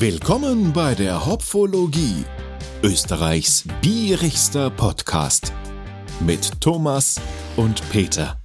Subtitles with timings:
[0.00, 2.24] Willkommen bei der Hopfologie,
[2.84, 5.52] Österreichs bierigster Podcast
[6.20, 7.20] mit Thomas
[7.56, 8.40] und Peter.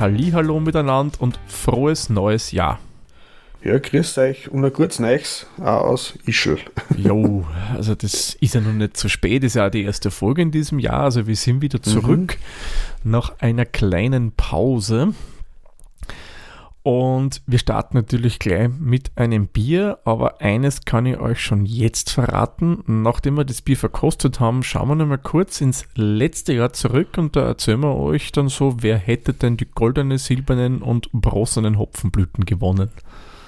[0.00, 2.80] Hallo miteinander und frohes neues Jahr.
[3.62, 6.56] Ja, grüß euch und ein gutes Neues auch aus Ischl.
[6.96, 7.44] Jo,
[7.74, 10.40] also das ist ja noch nicht zu spät, das ist ja auch die erste Folge
[10.40, 12.38] in diesem Jahr, also wir sind wieder zurück
[13.02, 13.10] mhm.
[13.10, 15.12] nach einer kleinen Pause.
[16.84, 22.10] Und wir starten natürlich gleich mit einem Bier, aber eines kann ich euch schon jetzt
[22.10, 22.84] verraten.
[22.86, 27.36] Nachdem wir das Bier verkostet haben, schauen wir nochmal kurz ins letzte Jahr zurück und
[27.36, 32.44] da erzählen wir euch dann so, wer hätte denn die goldenen, silbernen und bronzenen Hopfenblüten
[32.44, 32.90] gewonnen.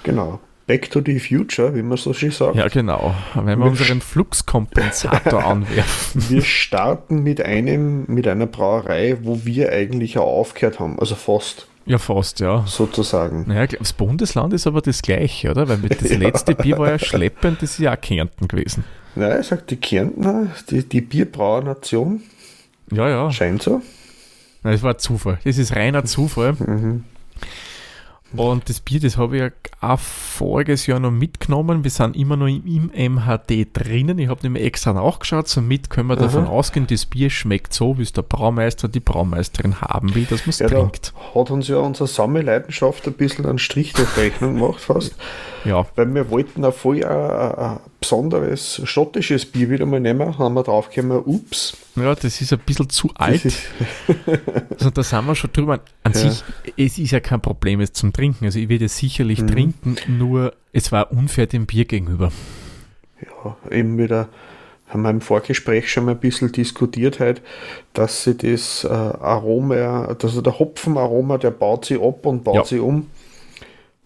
[0.01, 0.39] Genau.
[0.65, 2.55] Back to the Future, wie man so schön sagt.
[2.55, 3.13] Ja, genau.
[3.35, 6.27] Wenn wir, wir unseren Fluxkompensator anwerfen.
[6.27, 11.67] Wir starten mit einem, mit einer Brauerei, wo wir eigentlich auch aufgehört haben, also fast.
[11.87, 12.65] Ja, fast, ja.
[12.67, 13.45] Sozusagen.
[13.47, 15.69] Naja, das Bundesland ist aber das gleiche, oder?
[15.69, 16.17] Weil das ja.
[16.17, 18.83] letzte Bier war ja schleppend, das ist ja auch Kärnten gewesen.
[19.15, 22.21] Nein, ich sag die Kärntner, die, die Bierbrauernation.
[22.91, 23.31] Ja, ja.
[23.31, 23.81] Scheint so.
[24.63, 25.39] Nein, das war Zufall.
[25.43, 26.53] Das ist reiner Zufall.
[26.53, 27.05] Mhm.
[28.35, 31.83] Und das Bier, das habe ich ja auch voriges Jahr noch mitgenommen.
[31.83, 34.19] Wir sind immer noch im, MHD drinnen.
[34.19, 35.47] Ich habe nämlich extra nachgeschaut.
[35.47, 36.23] Somit können wir Aha.
[36.23, 40.41] davon ausgehen, das Bier schmeckt so, wie es der Braumeister, die Braumeisterin haben will, dass
[40.41, 41.13] man es ja, trinkt.
[41.33, 45.15] Hat uns ja unsere Sammelleidenschaft ein bisschen einen Strich durch Rechnung gemacht fast.
[45.63, 45.85] Ja.
[45.95, 50.63] Weil wir wollten auch voll ein, ein besonderes schottisches Bier wieder mal nehmen, haben wir
[50.63, 51.77] draufgekommen, ups.
[51.95, 53.41] Ja, das ist ein bisschen zu alt.
[54.69, 55.79] also da sind wir schon drüber.
[56.03, 56.19] An ja.
[56.19, 56.43] sich,
[56.77, 58.45] es ist ja kein Problem jetzt zum Trinken.
[58.45, 59.47] Also ich werde es sicherlich mhm.
[59.47, 62.31] trinken, nur es war unfair dem Bier gegenüber.
[63.21, 64.29] Ja, eben wieder
[64.87, 67.41] haben wir im Vorgespräch schon mal ein bisschen diskutiert halt,
[67.93, 72.63] dass sie das äh, Aroma, also der Hopfenaroma, der baut sich ab und baut ja.
[72.63, 73.07] sich um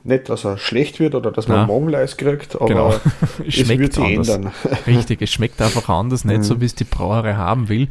[0.04, 1.68] nicht, dass er schlecht wird oder dass man ja.
[1.68, 2.94] Magenleis kriegt, aber genau.
[3.48, 4.30] es schmeckt anders.
[4.30, 4.54] ändern.
[4.88, 6.44] Richtig, es schmeckt einfach anders, nicht mhm.
[6.44, 7.88] so, wie es die Brauerei haben will.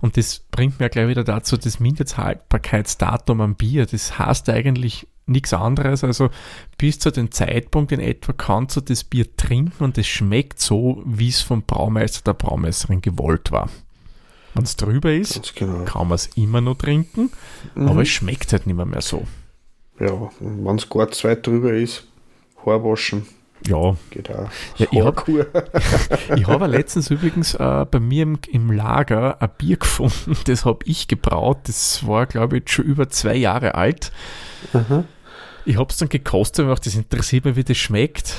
[0.00, 5.52] Und das bringt mir gleich wieder dazu, das Mindesthaltbarkeitsdatum am Bier, das heißt eigentlich nichts
[5.52, 6.04] anderes.
[6.04, 6.30] Also
[6.78, 11.02] bis zu dem Zeitpunkt in etwa kannst du das Bier trinken und es schmeckt so,
[11.04, 13.68] wie es vom Braumeister der Braumeisterin gewollt war.
[14.54, 15.84] Wenn es drüber ist, genau.
[15.84, 17.30] kann man es immer noch trinken,
[17.74, 17.88] mhm.
[17.88, 19.26] aber es schmeckt halt nicht mehr, mehr so
[20.00, 22.04] ja, wenn es gar zu weit drüber ist,
[22.64, 23.26] Haarwaschen.
[23.66, 23.96] Ja.
[24.10, 24.48] Geht auch.
[24.76, 30.36] Ja, ich habe hab letztens übrigens äh, bei mir im, im, Lager ein Bier gefunden,
[30.46, 31.58] das habe ich gebraut.
[31.64, 34.12] Das war, glaube ich, schon über zwei Jahre alt.
[34.72, 35.04] Aha.
[35.64, 38.34] Ich habe es dann gekostet, weil das interessiert mich, wie das schmeckt.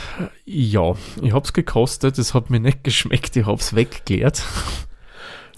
[0.46, 4.44] Ja, ich habe es gekostet, es hat mir nicht geschmeckt, ich habe es weggeklärt.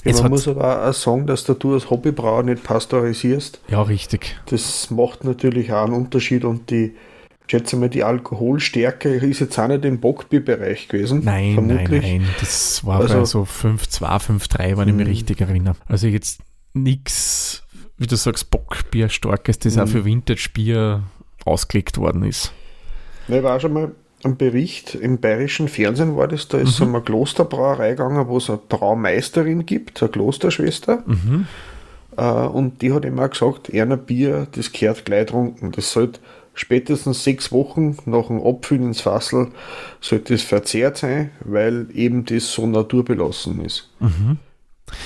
[0.06, 3.60] Ja, man muss aber auch sagen, dass du als Hobbybrauer nicht pasteurisierst.
[3.68, 4.40] Ja, richtig.
[4.46, 6.94] Das macht natürlich auch einen Unterschied und die,
[7.46, 11.22] ich schätze mal, die Alkoholstärke ist jetzt auch nicht im Bockbierbereich gewesen.
[11.24, 12.02] Nein, vermutlich.
[12.04, 12.28] nein, nein.
[12.40, 15.14] Das war also, bei so 5,2, 5,3, wenn ich mich hm.
[15.14, 15.76] richtig erinnere.
[15.88, 16.42] Also jetzt
[16.74, 17.64] nichts,
[17.98, 19.88] wie du sagst, Bockbier starkes, das auch hm.
[19.88, 21.04] für Vintage-Bier
[21.46, 22.52] ausgelegt worden ist.
[23.28, 23.92] Ich war schon mal
[24.26, 26.86] ein Bericht im bayerischen Fernsehen war das, da ist mhm.
[26.86, 31.04] so eine Klosterbrauerei gegangen, wo es eine Braumeisterin gibt, eine Klosterschwester.
[31.06, 31.48] Mhm.
[32.18, 35.72] Äh, und die hat immer gesagt, einer Bier, das gehört gleich trunken.
[35.72, 36.20] Das sollte
[36.54, 39.50] spätestens sechs Wochen nach dem Abfüllen ins Fassel
[40.02, 43.92] sollte es verzehrt sein, weil eben das so naturbelassen ist.
[44.00, 44.38] Mhm.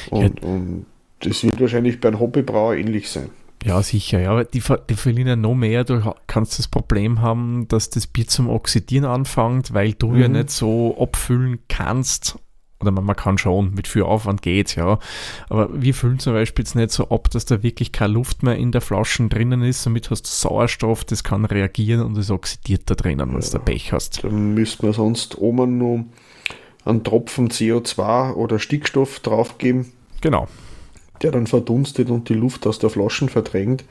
[0.10, 0.48] Und, ja.
[0.48, 0.86] und
[1.22, 3.30] das wird wahrscheinlich bei einem Hobbybrauer ähnlich sein.
[3.64, 4.20] Ja, sicher.
[4.20, 5.84] Ja, die, die verlieren noch mehr.
[5.84, 10.20] Du kannst das Problem haben, dass das Bier zum Oxidieren anfängt, weil du mhm.
[10.20, 12.40] ja nicht so abfüllen kannst.
[12.82, 15.00] Oder man, man kann schon, mit viel Aufwand geht's, ja.
[15.50, 18.56] Aber wir füllen zum Beispiel jetzt nicht so ab, dass da wirklich keine Luft mehr
[18.56, 19.84] in der Flasche drinnen ist.
[19.84, 23.60] Somit hast du Sauerstoff, das kann reagieren und es oxidiert da drinnen, wenn du da
[23.60, 24.24] Pech hast.
[24.24, 26.06] Dann müsste man sonst oben nur
[26.86, 29.92] einen Tropfen CO2 oder Stickstoff draufgeben.
[30.22, 30.48] Genau
[31.22, 33.84] der dann verdunstet und die Luft aus der Flaschen verdrängt.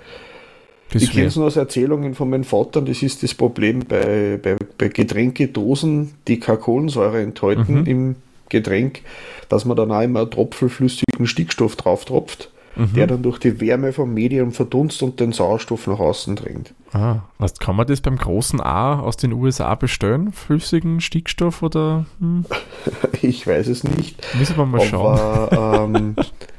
[0.92, 4.38] Das ich kenne es nur aus Erzählungen von meinem Vater, das ist das Problem bei,
[4.42, 7.86] bei, bei Getränkedosen, die keine Kohlensäure enthalten mhm.
[7.86, 8.16] im
[8.48, 9.02] Getränk,
[9.50, 12.94] dass man dann auch immer einen Tropfen flüssigen Stickstoff drauf tropft, mhm.
[12.94, 16.72] der dann durch die Wärme vom Medium verdunst und den Sauerstoff nach außen drängt.
[16.92, 20.32] Ah, was kann man das beim großen A aus den USA bestellen?
[20.32, 22.06] Flüssigen Stickstoff oder?
[22.20, 22.46] Hm?
[23.20, 24.24] ich weiß es nicht.
[24.38, 25.94] Müssen wir mal Aber, schauen.
[25.96, 26.16] Ähm,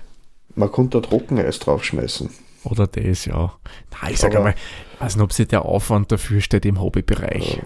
[0.59, 2.29] Man konnte da Trockeneis draufschmeißen.
[2.65, 3.53] Oder das, ja.
[4.01, 4.56] Nein, ich sage einmal,
[4.94, 7.61] ich weiß nicht, ob sich der Aufwand dafür steht im Hobbybereich.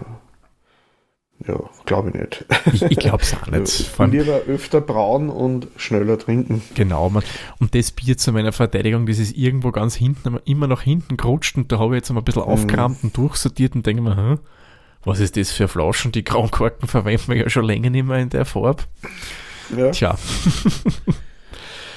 [1.44, 2.44] Ja, ja glaube ich nicht.
[2.72, 3.98] Ich, ich glaube es auch nicht.
[3.98, 6.62] Lieber öfter brauen und schneller trinken.
[6.76, 7.24] Genau, man.
[7.58, 11.56] und das Bier zu meiner Verteidigung, das ist irgendwo ganz hinten, immer nach hinten gerutscht
[11.56, 12.48] und da habe ich jetzt mal ein bisschen mhm.
[12.48, 14.38] aufgerammt und durchsortiert und denke mir, hm,
[15.02, 16.12] Was ist das für Flaschen?
[16.12, 18.84] Die Kronkorken verwenden wir ja schon länger nicht mehr in der Farbe.
[19.76, 19.90] Ja.
[19.90, 20.16] Tja.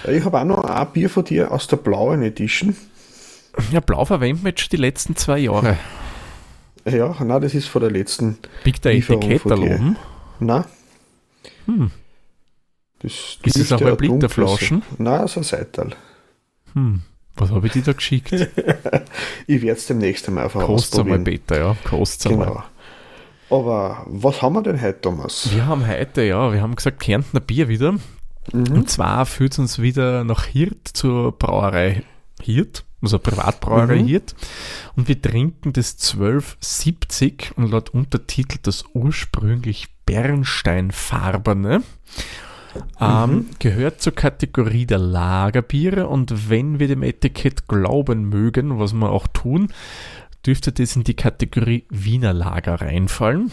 [0.08, 2.76] ich habe auch noch ein Bier von dir aus der blauen Edition.
[3.72, 5.78] Ja, blau verwenden wir jetzt schon die letzten zwei Jahre.
[6.86, 8.38] Ja, nein, das ist von der letzten.
[8.64, 9.98] Biegt der Etikett da oben?
[10.40, 10.64] Nein.
[11.66, 11.92] Hm.
[13.00, 14.84] Das ist es auch bei Blick der Flaschen?
[14.98, 15.90] Nein, das ist ein Seital.
[16.74, 17.02] Hm.
[17.36, 18.32] Was habe ich dir da geschickt?
[19.48, 21.24] ich werde es demnächst einmal einfach Kostet ausprobieren.
[21.24, 21.78] Kostet Peter, ja.
[21.84, 22.64] Kostet genau.
[23.50, 25.50] Aber was haben wir denn heute, Thomas?
[25.54, 27.96] Wir haben heute, ja, wir haben gesagt, Kärntner Bier wieder.
[28.54, 28.72] Mhm.
[28.72, 32.04] Und zwar führt es uns wieder nach Hirt zur Brauerei
[32.42, 34.08] Hirt, also Privatbrauerei mhm.
[34.08, 34.36] Hirt.
[34.96, 41.84] Und wir trinken das 1270 und laut Untertitel das ursprünglich Bernsteinfarbene.
[43.00, 43.46] Ähm, mhm.
[43.58, 49.26] gehört zur Kategorie der Lagerbiere und wenn wir dem Etikett glauben mögen, was wir auch
[49.28, 49.70] tun,
[50.46, 53.52] dürfte das in die Kategorie Wiener Lager reinfallen.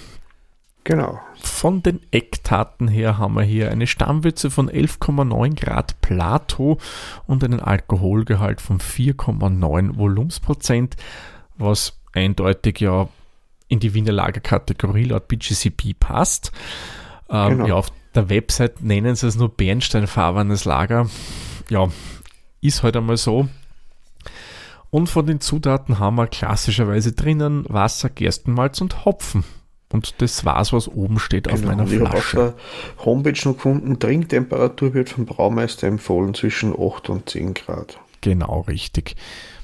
[0.85, 1.19] Genau.
[1.41, 6.79] Von den Ecktaten her haben wir hier eine Stammwürze von 11,9 Grad Plato
[7.27, 10.97] und einen Alkoholgehalt von 4,9 Volumensprozent,
[11.57, 13.09] was eindeutig ja
[13.69, 16.53] in die Wiener Lagerkategorie laut BGCP passt.
[17.31, 17.67] Ähm, genau.
[17.67, 21.09] Ja, auf der Website nennen sie es nur bernsteinfarbenes Lager.
[21.71, 21.89] Ja,
[22.61, 23.49] ist halt einmal so.
[24.91, 29.45] Und von den Zutaten haben wir klassischerweise drinnen Wasser, Gerstenmalz und Hopfen.
[29.95, 31.97] Und das war's, was oben steht genau, auf meiner Flasche.
[31.97, 32.31] Ich habe auf
[32.99, 38.01] der Homepage noch gefunden, Trinktemperatur wird vom Braumeister empfohlen zwischen 8 und 10 Grad.
[38.21, 39.15] Genau, richtig.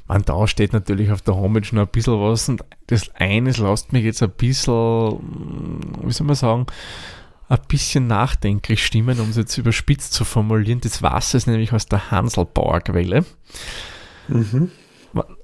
[0.07, 3.93] Man, da steht natürlich auf der Homepage noch ein bisschen was und das eines lässt
[3.93, 5.19] mich jetzt ein bisschen,
[6.05, 6.67] wie soll man sagen,
[7.49, 10.81] ein bisschen nachdenklich stimmen, um es jetzt überspitzt zu formulieren.
[10.81, 13.25] Das Wasser ist nämlich aus der Hanselbauer Quelle.
[14.29, 14.71] Mhm.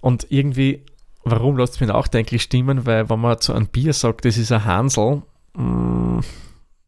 [0.01, 0.85] Und irgendwie,
[1.27, 2.87] warum lässt es mich nachdenklich stimmen?
[2.87, 5.23] Weil, wenn man zu einem Bier sagt, das ist ein Hansel,
[5.55, 6.21] mh, mm,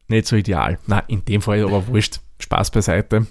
[0.09, 0.79] nicht so ideal.
[0.87, 2.21] Na, in dem Fall aber wurscht.
[2.41, 3.27] Spaß beiseite.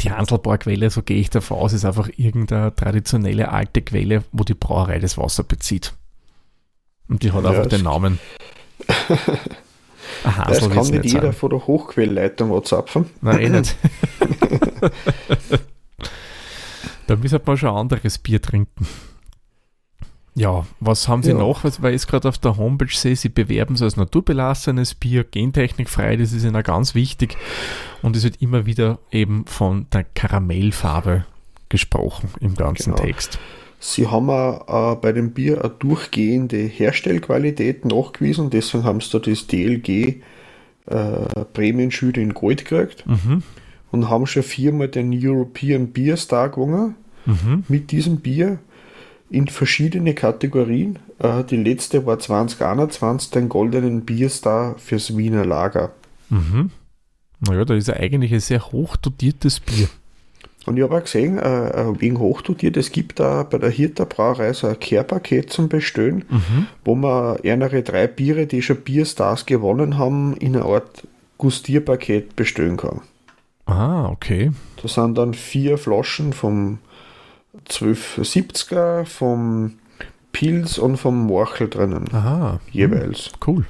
[0.00, 4.44] Die Hanselbauer Quelle, so gehe ich davon aus, ist einfach irgendeine traditionelle alte Quelle, wo
[4.44, 5.94] die Brauerei das Wasser bezieht.
[7.08, 8.20] Und die hat ja, einfach den Namen.
[10.24, 11.32] Aha, das kann nicht jeder sein.
[11.32, 13.06] von der Hochquellleitung anzapfen.
[13.20, 13.76] Nein, eh nicht.
[17.08, 18.86] da müsste man schon ein anderes Bier trinken.
[20.40, 21.36] Ja, was haben Sie ja.
[21.36, 21.64] noch?
[21.64, 26.16] Weil ich es gerade auf der Homepage sehe, Sie bewerben es als naturbelassenes Bier, gentechnikfrei,
[26.16, 27.36] das ist Ihnen ganz wichtig.
[28.00, 31.26] Und es wird immer wieder eben von der Karamellfarbe
[31.68, 33.04] gesprochen im ganzen genau.
[33.04, 33.38] Text.
[33.80, 39.18] Sie haben auch, äh, bei dem Bier eine durchgehende Herstellqualität nachgewiesen, deswegen haben sie da
[39.18, 40.22] das DLG
[40.86, 43.42] äh, Prämienschüler in Gold gekriegt mhm.
[43.90, 46.94] und haben schon viermal den European Beer Star gewonnen
[47.26, 47.64] mhm.
[47.68, 48.58] mit diesem Bier
[49.30, 50.98] in verschiedene Kategorien.
[51.18, 55.92] Äh, die letzte war 2021 den goldenen Bierstar fürs Wiener Lager.
[56.28, 56.70] Mhm.
[57.40, 59.88] Naja, da ist ja eigentlich ein sehr hoch dotiertes Bier.
[60.66, 64.04] Und ich habe auch gesehen, äh, äh, wegen hochdotiert, es gibt da bei der Hirter
[64.04, 66.66] Brauerei so ein Care-Paket zum Bestellen, mhm.
[66.84, 71.06] wo man ärmere drei Biere, die schon Bierstars gewonnen haben, in einer Art
[71.38, 73.00] Gustierpaket bestellen kann.
[73.64, 74.50] Ah, okay.
[74.82, 76.78] Da sind dann vier Flaschen vom
[77.68, 79.78] 1270er, vom
[80.32, 82.06] Pilz und vom Morchel drinnen.
[82.12, 82.60] Aha.
[82.70, 83.32] Jeweils.
[83.46, 83.66] Cool.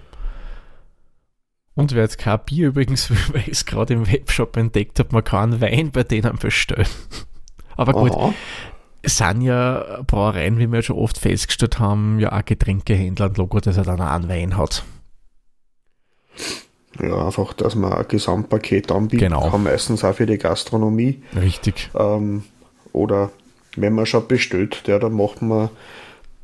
[1.74, 5.24] Und wer jetzt kein Bier übrigens, weil ich es gerade im Webshop entdeckt habe, man
[5.24, 6.86] kann Wein bei denen bestellen.
[7.76, 8.34] Aber gut, Aha.
[9.00, 13.60] es sind ja Brauereien, wie wir schon oft festgestellt haben, ja auch Getränkehändler und Logo,
[13.60, 14.84] dass er dann auch einen Wein hat.
[17.00, 19.48] Ja, einfach, dass man ein Gesamtpaket anbieten genau.
[19.48, 21.22] kann, meistens auch für die Gastronomie.
[21.34, 21.88] Richtig.
[21.94, 22.44] Ähm,
[22.92, 23.30] oder
[23.76, 25.70] wenn man schon bestellt, ja, dann macht man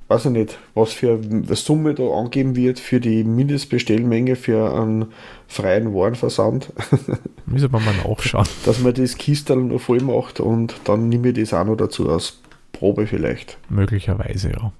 [0.08, 5.06] weiß ich nicht, was für eine Summe da angeben wird für die Mindestbestellmenge für einen
[5.48, 6.72] freien Warenversand.
[7.46, 8.46] Müssen wir mal nachschauen.
[8.64, 12.08] Dass man das Kistel noch voll macht und dann nehme ich das auch noch dazu
[12.08, 12.38] als
[12.72, 13.58] Probe vielleicht.
[13.68, 14.72] Möglicherweise, ja.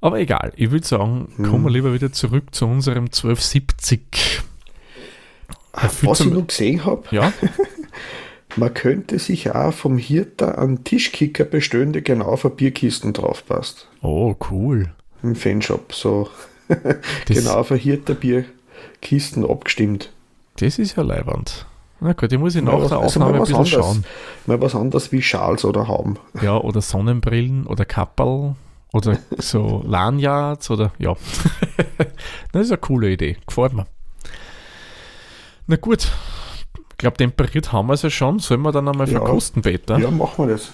[0.00, 1.46] Aber egal, ich würde sagen, hm.
[1.46, 4.42] kommen wir lieber wieder zurück zu unserem 1270.
[5.72, 7.32] Was ich noch gesehen habe, ja?
[8.56, 13.44] Man könnte sich auch vom Hirter einen Tischkicker bestellen, der genau auf eine Bierkisten drauf
[13.46, 13.88] passt.
[14.02, 14.92] Oh, cool.
[15.22, 16.28] Im Fanshop, so
[17.26, 20.12] genau auf eine Hirter Bierkisten abgestimmt.
[20.58, 21.66] Das ist ja leibend.
[22.00, 24.04] Na gut, ich muss ich nach der also Aufnahme also ein bisschen anders, schauen.
[24.46, 26.18] Mal was anderes wie Schals oder Hauben.
[26.42, 28.56] Ja, oder Sonnenbrillen oder Kapperl
[28.92, 31.16] oder so Lanyards oder ja.
[32.52, 33.36] das ist eine coole Idee.
[33.46, 33.86] Gefällt mir.
[35.66, 36.12] Na gut,
[37.04, 38.38] glaube, temperiert haben wir es ja schon.
[38.38, 39.18] Sollen wir dann einmal ja.
[39.18, 39.98] verkosten, Peter?
[39.98, 40.70] Ja, machen wir das.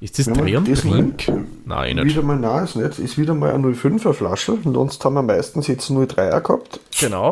[0.00, 1.30] Ist das Dreher und Trink?
[1.64, 2.06] Nein, nicht.
[2.06, 2.98] Wieder mal, nein, ist nicht.
[2.98, 4.52] Ist wieder mal eine 05er Flasche.
[4.52, 6.80] Und sonst haben wir meistens jetzt 03er gehabt.
[6.98, 7.30] Genau.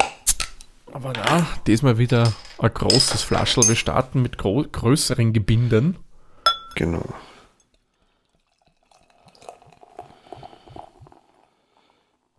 [0.93, 3.67] Aber na, diesmal wieder ein großes Flaschel.
[3.69, 5.97] Wir starten mit größeren Gebinden.
[6.75, 7.05] Genau.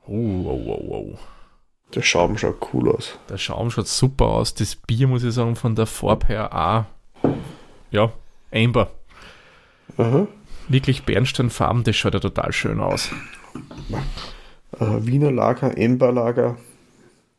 [0.06, 1.37] Oh, oh, oh, oh.
[1.94, 3.17] Der Schaum schaut cool aus.
[3.29, 4.53] Der Schaum schaut super aus.
[4.53, 7.29] Das Bier, muss ich sagen, von der Farbe her auch,
[7.91, 8.12] ja,
[8.51, 8.91] Amber.
[9.98, 10.27] Aha.
[10.67, 13.10] Wirklich Bernsteinfarben, das schaut ja total schön aus.
[14.79, 16.58] Wiener Lager, Amber Lager.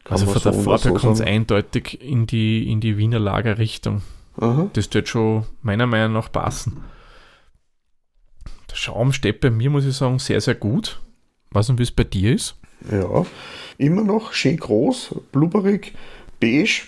[0.08, 3.58] Also von der so Farbe so kommt es eindeutig in die, in die Wiener Lager
[3.58, 4.00] Richtung.
[4.40, 4.70] Aha.
[4.72, 6.84] Das wird schon meiner Meinung nach passen.
[8.70, 11.00] Der Schaum steht bei mir, muss ich sagen, sehr, sehr gut.
[11.50, 12.56] Was und wie es bei dir ist?
[12.90, 13.26] Ja,
[13.76, 15.94] immer noch schön groß, blubberig,
[16.40, 16.82] beige.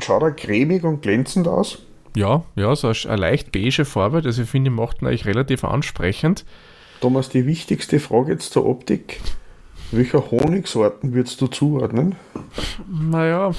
[0.00, 1.82] Schaut er cremig und glänzend aus.
[2.16, 6.44] Ja, ja, so eine leicht beige Farbe, das ich finde, macht ihn eigentlich relativ ansprechend.
[7.00, 9.20] Thomas, die wichtigste Frage jetzt zur Optik.
[9.90, 12.16] Welcher Honigsorten würdest du zuordnen?
[12.88, 13.52] Naja,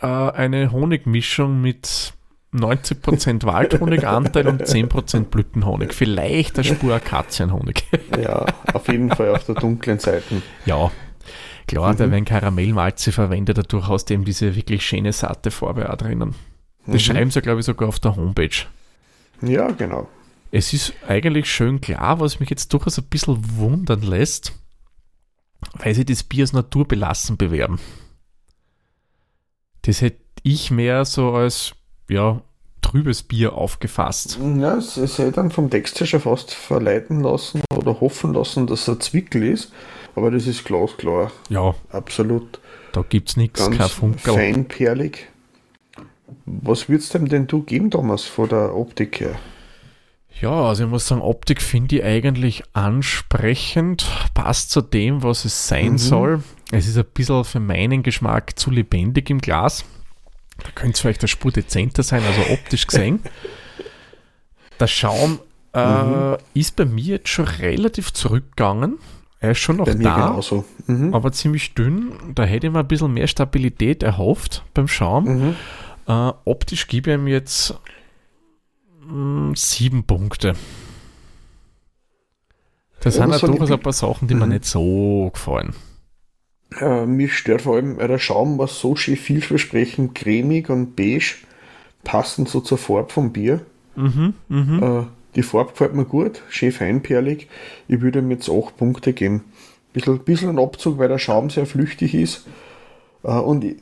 [0.00, 2.14] äh, eine Honigmischung mit
[2.54, 5.92] 90% Waldhoniganteil und 10% Blütenhonig.
[5.92, 7.84] Vielleicht eine Spur Akazienhonig.
[8.22, 10.42] ja, auf jeden Fall auf der dunklen Seite.
[10.64, 10.90] Ja,
[11.66, 11.96] klar, mhm.
[11.96, 16.34] da werden Karamellmalze verwendet, dadurch hast du eben diese wirklich schöne satte Farbe auch drinnen.
[16.86, 16.98] Das mhm.
[17.00, 18.66] schreiben sie, glaube ich, sogar auf der Homepage.
[19.42, 20.08] Ja, genau.
[20.52, 24.52] Es ist eigentlich schön klar, was mich jetzt durchaus ein bisschen wundern lässt,
[25.74, 27.80] weil sie das Bier als naturbelassen bewerben.
[29.82, 31.74] Das hätte ich mehr so als
[32.14, 32.40] ja,
[32.80, 34.38] trübes Bier aufgefasst.
[34.58, 38.66] Ja, es, es hätte dann vom Text her schon fast verleiten lassen oder hoffen lassen,
[38.66, 39.72] dass er Zwickel ist,
[40.14, 41.32] aber das ist glasklar.
[41.48, 41.74] Ja.
[41.90, 42.60] Absolut.
[42.92, 44.34] Da gibt es nichts, kein Funkel.
[44.34, 45.28] Feinperlig.
[46.46, 49.36] Was würdest du denn du geben, Thomas, von der Optik her?
[50.40, 55.68] Ja, also ich muss sagen, Optik finde ich eigentlich ansprechend, passt zu dem, was es
[55.68, 55.98] sein mhm.
[55.98, 56.42] soll.
[56.70, 59.84] Es ist ein bisschen für meinen Geschmack zu lebendig im Glas.
[60.62, 63.20] Da könnte es vielleicht eine Spur dezenter sein, also optisch gesehen.
[64.78, 65.40] Der Schaum
[65.72, 66.36] äh, mhm.
[66.54, 68.98] ist bei mir jetzt schon relativ zurückgegangen.
[69.40, 70.40] Er ist schon noch da,
[70.86, 71.14] mhm.
[71.14, 72.14] aber ziemlich dünn.
[72.34, 75.24] Da hätte ich mir ein bisschen mehr Stabilität erhofft beim Schaum.
[75.24, 75.56] Mhm.
[76.06, 77.74] Äh, optisch gebe ich ihm jetzt
[79.02, 80.54] mh, hm, sieben Punkte.
[83.00, 84.52] Das ja, sind ja durchaus ein paar Sachen, die mir mhm.
[84.52, 85.74] nicht so gefallen.
[86.80, 91.36] Äh, mich stört vor allem, der Schaum war so schön vielversprechend cremig und beige,
[92.02, 93.60] passend so zur Farbe vom Bier.
[93.96, 95.00] Mhm, mh.
[95.00, 95.04] äh,
[95.36, 97.48] die Farbe gefällt mir gut, schön feinperlig.
[97.88, 99.44] Ich würde ihm jetzt 8 Punkte geben.
[99.92, 102.46] Bisschen, bisschen ein Abzug, weil der Schaum sehr flüchtig ist.
[103.22, 103.76] Äh, und ich,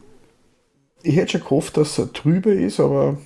[1.02, 3.16] ich hätte schon gehofft, dass er trüber ist, aber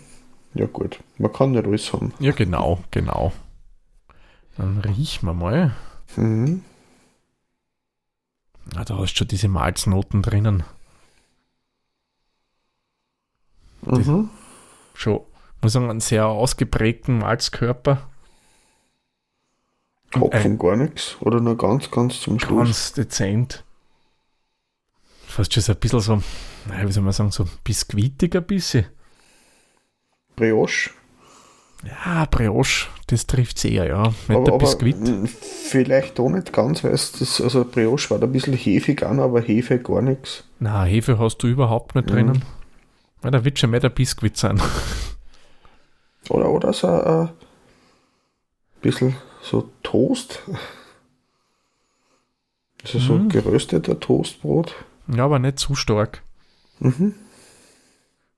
[0.55, 2.13] ja gut, man kann nicht alles haben.
[2.19, 3.33] Ja, genau, genau.
[4.57, 5.77] Dann riechen wir mal.
[6.17, 6.63] Mhm.
[8.75, 10.65] Ah, da hast du schon diese Malznoten drinnen.
[13.83, 14.31] Mhm.
[14.95, 15.21] Schon,
[15.63, 18.09] muss sagen, einen sehr ausgeprägten Malzkörper.
[20.15, 22.65] Hopfen gar nichts oder nur ganz, ganz zum Schluss?
[22.65, 23.65] Ganz dezent.
[25.27, 26.23] Fast schon so ein bisschen so,
[26.67, 28.87] wie soll man sagen, so biskuitig ein bisschen.
[30.35, 30.91] Brioche?
[31.85, 34.13] Ja, Brioche, das trifft es eher, ja.
[34.29, 34.97] Mit aber, der Biskuit.
[35.69, 39.41] Vielleicht auch nicht ganz, weil es also Brioche war da ein bisschen hefig an, aber
[39.41, 40.45] Hefe gar nichts.
[40.59, 42.39] Na, Hefe hast du überhaupt nicht drinnen.
[42.39, 42.43] Mhm.
[43.25, 44.61] Ja, da wird schon mehr der Biskuit sein.
[46.29, 47.29] Oder, oder so ein
[48.81, 50.43] bisschen so Toast.
[52.83, 53.29] Also so mhm.
[53.29, 54.75] gerösteter Toastbrot.
[55.07, 56.23] Ja, aber nicht zu stark.
[56.81, 57.15] Mhm.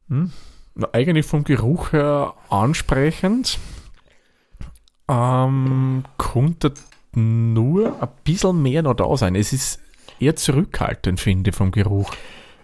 [0.09, 0.33] Mhm
[0.93, 3.59] eigentlich vom Geruch her ansprechend.
[5.09, 6.75] Ähm, konnte
[7.15, 9.35] nur ein bisschen mehr noch da sein.
[9.35, 9.81] Es ist
[10.21, 12.11] eher zurückhaltend, finde ich, vom Geruch.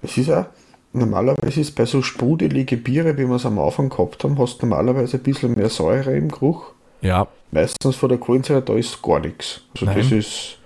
[0.03, 0.47] Es ist auch,
[0.93, 4.67] normalerweise ist bei so sprudeligen Biere, wie wir es am Anfang gehabt haben, hast du
[4.67, 6.73] normalerweise ein bisschen mehr Säure im Geruch.
[7.01, 7.27] Ja.
[7.51, 9.63] Meistens von der Kohlensäure, da ist gar nichts.
[9.75, 9.99] Also Nein.
[9.99, 10.59] das ist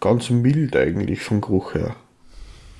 [0.00, 1.96] ganz mild eigentlich vom Geruch her.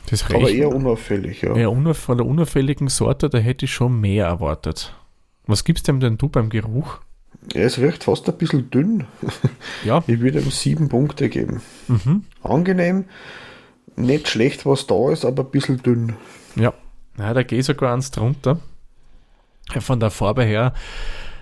[0.06, 1.56] Das Aber eher unauffällig, ja.
[1.56, 4.94] ja unauff von der unauffälligen Sorte, da hätte ich schon mehr erwartet.
[5.46, 7.00] Was gibst dem denn du beim Geruch?
[7.52, 9.04] Ja, es riecht fast ein bisschen dünn.
[9.84, 10.02] Ja.
[10.06, 11.60] Ich würde ihm sieben Punkte geben.
[11.88, 12.24] Mhm.
[12.42, 13.04] Angenehm,
[13.96, 16.16] nicht schlecht, was da ist, aber ein bisschen dünn.
[16.54, 16.72] Ja,
[17.18, 18.60] ja da gehe ich sogar eins drunter.
[19.80, 20.74] Von der Farbe her,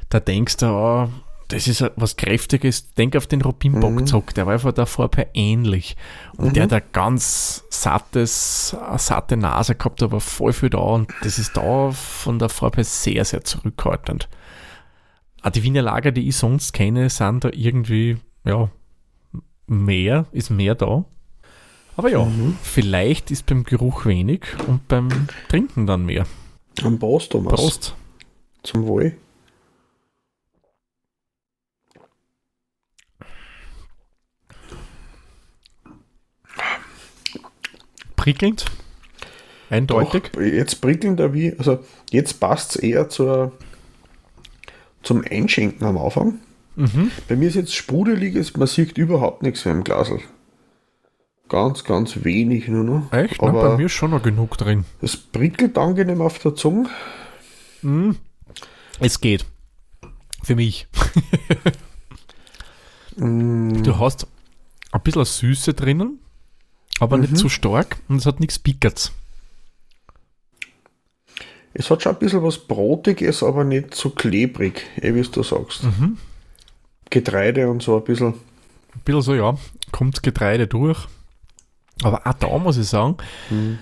[0.08, 1.08] da denkst du, oh,
[1.54, 2.92] das ist was Kräftiges.
[2.94, 4.34] Denk auf den Rubinbockzock, mhm.
[4.34, 5.96] der war von der Farbe ähnlich.
[6.36, 6.52] Und mhm.
[6.54, 10.78] der hat ein ganz sattes, eine satte Nase gehabt, aber voll viel da.
[10.78, 14.28] Und das ist da von der Farbe sehr, sehr zurückhaltend.
[15.54, 18.68] die Wiener Lager, die ich sonst kenne, sind da irgendwie, ja,
[19.68, 21.04] mehr, ist mehr da.
[21.96, 22.58] Aber ja, mhm.
[22.62, 25.08] vielleicht ist beim Geruch wenig und beim
[25.48, 26.26] Trinken dann mehr.
[26.82, 27.54] Am Prost, Thomas.
[27.54, 27.94] Prost.
[28.64, 29.16] Zum Wohl.
[38.24, 38.64] Prickelnd.
[39.68, 40.30] Eindeutig.
[40.32, 43.52] Doch, jetzt prickelnder wie, also jetzt passt es eher zur,
[45.02, 46.38] zum Einschenken am Anfang.
[46.74, 47.10] Mhm.
[47.28, 50.20] Bei mir ist jetzt sprudelig, man sieht überhaupt nichts mehr im Glasl.
[51.50, 53.12] Ganz, ganz wenig nur noch.
[53.12, 53.42] Echt?
[53.42, 54.86] Aber Na, bei mir ist schon noch genug drin.
[55.02, 56.88] Es prickelt angenehm auf der Zunge.
[57.82, 58.16] Mhm.
[59.00, 59.44] Es geht.
[60.42, 60.88] Für mich.
[63.16, 63.82] mm.
[63.82, 64.26] Du hast
[64.92, 66.20] ein bisschen Süße drinnen,
[67.00, 67.22] aber mhm.
[67.22, 69.12] nicht zu stark und es hat nichts Pickerts.
[71.74, 75.82] Es hat schon ein bisschen was Brotiges, aber nicht so klebrig, eh wie du sagst.
[75.82, 76.18] Mhm.
[77.10, 78.34] Getreide und so ein bisschen.
[78.34, 79.58] Ein bisschen so, ja.
[79.90, 81.06] Kommt Getreide durch.
[82.02, 83.16] Aber auch da muss ich sagen,
[83.50, 83.78] mhm.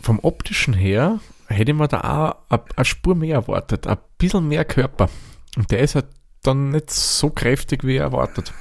[0.00, 3.88] vom optischen her hätte man da auch eine Spur mehr erwartet.
[3.88, 5.08] Ein bisschen mehr Körper.
[5.56, 6.06] Und der ist halt
[6.42, 8.52] dann nicht so kräftig, wie erwartet.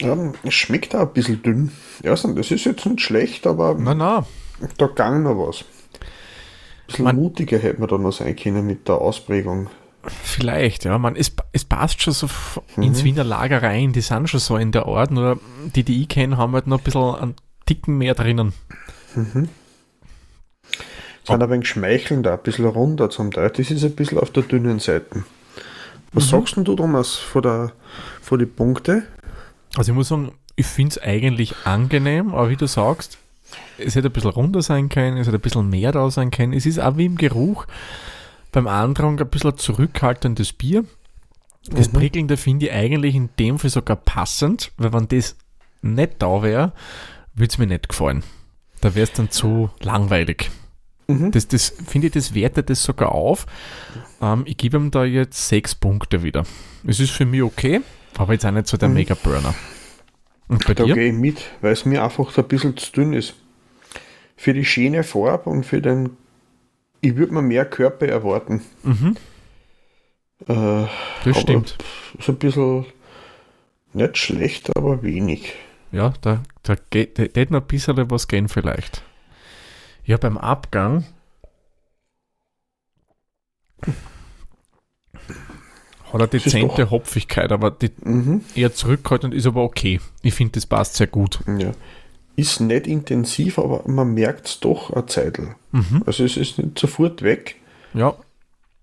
[0.00, 1.72] Ja, es schmeckt auch ein bisschen dünn.
[2.02, 4.24] Ja, das ist jetzt nicht schlecht, aber nein, nein.
[4.78, 5.60] da gang noch was.
[5.60, 9.68] Ein bisschen man, mutiger hätte man da noch sein können mit der Ausprägung.
[10.02, 10.98] Vielleicht, ja.
[10.98, 12.28] Man, es, es passt schon so
[12.76, 12.82] mhm.
[12.82, 15.38] ins Wiener Lager rein, die sind schon so in der Art, nur
[15.74, 17.34] die, die ich kenne, haben halt noch ein bisschen einen
[17.66, 18.52] Ticken mehr drinnen.
[19.14, 19.48] Mhm.
[21.24, 23.50] Sind ein wenig schmeichelnder, ein bisschen runder zum Teil.
[23.50, 25.24] Das ist ein bisschen auf der dünnen Seite.
[26.12, 26.30] Was mhm.
[26.30, 27.72] sagst du, Thomas, vor, der,
[28.20, 29.04] vor die Punkte?
[29.76, 33.18] Also ich muss sagen, ich finde es eigentlich angenehm, aber wie du sagst,
[33.78, 36.52] es hätte ein bisschen runder sein können, es hätte ein bisschen mehr da sein können.
[36.52, 37.66] Es ist auch wie im Geruch
[38.52, 40.84] beim Andrang ein bisschen zurückhaltendes Bier.
[41.64, 41.98] Das mhm.
[41.98, 45.36] Prickelnde finde ich eigentlich in dem Fall sogar passend, weil wenn das
[45.82, 46.72] nicht da wäre,
[47.34, 48.22] würde es mir nicht gefallen.
[48.80, 50.50] Da wäre es dann zu langweilig.
[51.06, 51.30] Mhm.
[51.32, 53.46] Das, das finde ich, das wertet das sogar auf.
[54.20, 56.44] Ähm, ich gebe ihm da jetzt sechs Punkte wieder.
[56.86, 57.82] Es ist für mich okay,
[58.18, 58.94] aber jetzt auch nicht so der mhm.
[58.94, 59.54] Mega-Burner.
[60.48, 60.94] Und bei da dir?
[60.94, 63.34] gehe ich mit, weil es mir einfach ein bisschen zu dünn ist.
[64.36, 66.16] Für die schöne Farbe und für den,
[67.00, 68.62] ich würde mir mehr Körper erwarten.
[68.82, 69.16] Mhm.
[70.48, 70.86] Äh,
[71.24, 71.76] das stimmt.
[72.18, 72.86] So ein bisschen
[73.92, 75.54] nicht schlecht, aber wenig.
[75.92, 79.02] Ja, da, da geht da, da noch ein bisschen was gehen vielleicht.
[80.04, 81.04] Ja, beim Abgang
[86.12, 88.42] hat er dezente Hopfigkeit, aber die mhm.
[88.54, 90.00] eher zurückhaltend ist aber okay.
[90.22, 91.40] Ich finde, das passt sehr gut.
[91.46, 91.72] Ja.
[92.36, 95.54] Ist nicht intensiv, aber man merkt es doch eine Zeitl.
[95.72, 96.02] Mhm.
[96.06, 97.56] Also es ist nicht sofort weg.
[97.94, 98.14] Ja,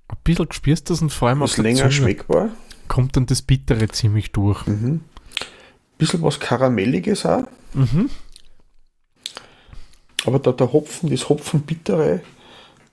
[0.09, 2.49] ein bisschen spürst du das und vor allem ist länger Zunge schmeckbar.
[2.87, 4.65] Kommt dann das Bittere ziemlich durch.
[4.67, 5.01] Mhm.
[5.97, 7.43] Bisschen was Karamelliges auch.
[7.73, 8.09] Mhm.
[10.25, 12.21] Aber da der Hopfen, das Hopfenbittere,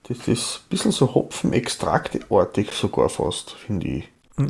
[0.07, 4.03] das ist ein bisschen so Hopfenextraktartig sogar fast, finde ich.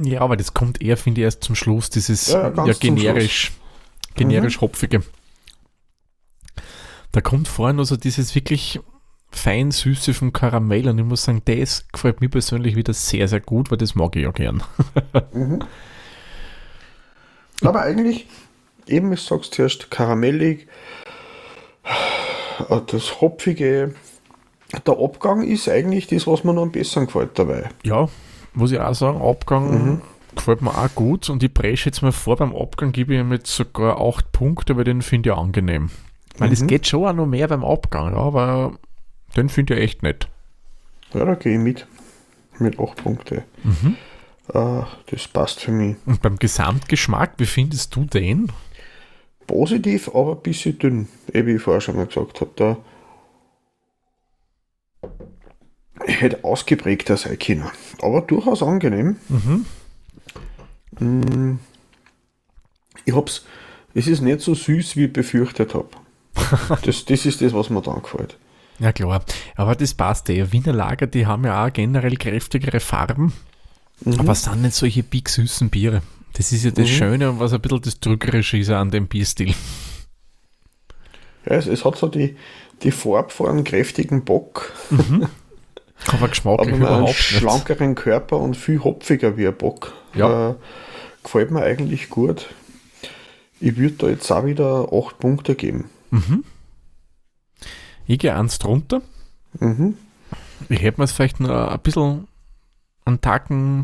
[0.03, 3.51] Ja, aber das kommt eher, finde ich, erst zum Schluss, dieses ja, ja generisch,
[4.15, 4.61] generisch mhm.
[4.61, 5.03] hopfige.
[7.11, 8.79] Da kommt vorher noch so dieses wirklich
[9.29, 13.41] fein süße vom Karamell und ich muss sagen, das gefällt mir persönlich wieder sehr, sehr
[13.41, 14.63] gut, weil das mag ich ja gern.
[15.33, 15.59] mhm.
[17.61, 18.27] Aber eigentlich,
[18.87, 20.67] eben, ich sag's zuerst, karamellig,
[22.69, 23.93] äh, das Hopfige,
[24.85, 27.69] der Abgang ist eigentlich das, was mir noch am besten gefällt dabei.
[27.83, 28.09] Ja,
[28.55, 30.01] muss ich auch sagen, Abgang mhm.
[30.35, 33.31] gefällt mir auch gut und ich presche jetzt mal vor, beim Abgang gebe ich ihm
[33.31, 35.89] jetzt sogar 8 Punkte, weil den finde ich angenehm.
[36.37, 36.53] Weil mhm.
[36.53, 38.73] es geht schon auch noch mehr beim Abgang, ja, aber
[39.35, 40.27] den finde ich echt nett.
[41.13, 41.87] Ja, da gehe ich mit.
[42.59, 43.43] Mit 8 Punkten.
[43.63, 43.95] Mhm.
[44.53, 45.95] Uh, das passt für mich.
[46.05, 48.51] Und beim Gesamtgeschmack, wie findest du den?
[49.45, 52.51] positiv, aber ein bisschen dünn, wie ich vorher schon mal gesagt habe.
[52.55, 52.77] Da
[55.99, 57.65] hätte ausgeprägter sein können.
[58.01, 59.17] Aber durchaus angenehm.
[59.29, 59.65] Mhm.
[60.99, 61.59] Mm.
[63.05, 63.45] Ich hab's,
[63.93, 65.89] es ist nicht so süß, wie ich befürchtet habe.
[66.83, 68.37] das, das ist das, was mir dann gefällt.
[68.79, 69.23] Ja klar,
[69.55, 70.51] aber das passt eh.
[70.51, 73.31] Wiener Lager, die haben ja auch generell kräftigere Farben,
[74.03, 74.19] mhm.
[74.19, 76.01] aber es sind nicht solche big süßen Biere.
[76.33, 76.93] Das ist ja das mhm.
[76.93, 79.53] Schöne und was ein bisschen das Drückerische ist an dem Bierstil.
[81.45, 82.35] Ja, es, es, hat so die,
[82.83, 84.73] die Farbe von einem kräftigen Bock.
[84.89, 85.27] Mhm.
[86.07, 87.99] Aber geschmacklich Aber überhaupt einen schlankeren nicht.
[87.99, 89.93] Körper und viel hopfiger wie ein Bock.
[90.13, 90.51] Ja.
[90.51, 90.55] Äh,
[91.23, 92.47] gefällt mir eigentlich gut.
[93.59, 95.89] Ich würde da jetzt auch wieder 8 Punkte geben.
[96.11, 96.43] Mhm.
[98.07, 99.01] Ich gehe eins drunter.
[99.59, 99.97] Mhm.
[100.69, 102.27] Ich hätte mir es vielleicht noch ein bisschen
[103.05, 103.83] einen Tacken,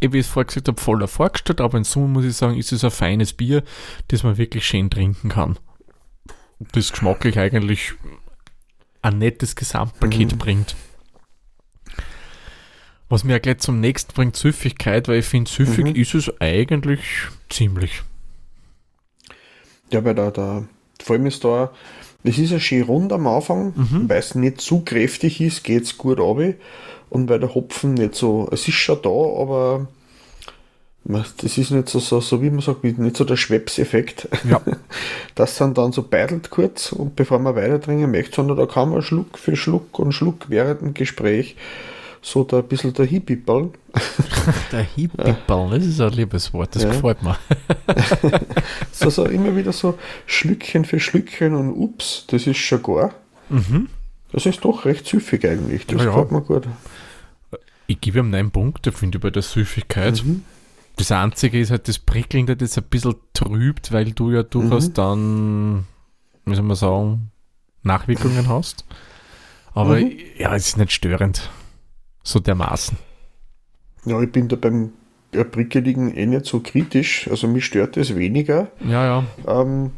[0.00, 2.72] wie ich es vorher gesagt habe, voller vorgestellt, aber in Summe muss ich sagen, ist
[2.72, 3.64] es ein feines Bier,
[4.08, 5.58] das man wirklich schön trinken kann.
[6.72, 7.94] Das geschmacklich eigentlich
[9.02, 10.38] ein nettes Gesamtpaket mhm.
[10.38, 10.76] bringt.
[13.10, 15.94] Was mir ja gleich zum nächsten bringt, Süffigkeit, weil ich finde, süffig mhm.
[15.96, 17.00] ist es eigentlich
[17.48, 18.02] ziemlich.
[19.90, 20.64] Ja, weil da, da,
[21.02, 21.72] vor allem ist da,
[22.22, 24.08] es ist ja schön rund am Anfang, mhm.
[24.08, 26.54] weil es nicht zu kräftig ist, geht es gut runter
[27.08, 29.88] und weil der Hopfen nicht so, es ist schon da, aber
[31.02, 34.28] das ist nicht so, so, so wie man sagt, nicht so der Schwepseffekt.
[34.48, 34.62] Ja.
[35.34, 38.90] Das sind dann so beidelt kurz und bevor man weiter trinken möchte, sondern da kann
[38.90, 41.56] man Schluck für Schluck und Schluck während dem Gespräch
[42.22, 43.70] so da ein bisschen der Hippipperl.
[44.72, 46.90] Der Hippipperl, das ist ein liebes Wort, das ja.
[46.90, 47.36] gefällt mir.
[48.92, 53.14] so, so immer wieder so Schlückchen für Schlückchen und ups, das ist schon gar.
[53.48, 53.88] Mhm.
[54.32, 56.68] Das ist doch recht süffig eigentlich, das ja, gefällt mir gut.
[57.86, 60.22] Ich gebe ihm neun Punkte, finde ich, bei der Süffigkeit.
[60.24, 60.44] Mhm.
[60.96, 64.94] Das Einzige ist halt das Prickelnde, das ein bisschen trübt, weil du ja durchaus mhm.
[64.94, 65.86] dann,
[66.44, 67.30] wie soll man sagen,
[67.82, 68.84] Nachwirkungen hast.
[69.72, 70.12] Aber mhm.
[70.38, 71.50] ja, es ist nicht störend.
[72.22, 72.98] So dermaßen.
[74.04, 74.92] Ja, ich bin da beim
[75.30, 77.28] Prickeligen eh nicht so kritisch.
[77.28, 78.68] Also mich stört es weniger.
[78.84, 79.24] Ja, ja.
[79.46, 79.92] Ähm,